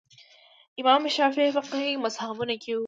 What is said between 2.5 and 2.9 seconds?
کې وو